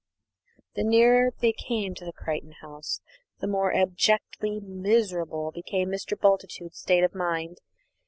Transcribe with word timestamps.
The 0.73 0.83
nearer 0.83 1.29
they 1.41 1.51
came 1.53 1.93
to 1.93 2.11
Crichton 2.11 2.53
House 2.63 3.01
the 3.37 3.45
more 3.45 3.71
abjectly 3.71 4.59
miserable 4.59 5.51
became 5.51 5.89
Mr. 5.91 6.19
Bultitude's 6.19 6.79
state 6.79 7.03
of 7.03 7.13
mind. 7.13 7.59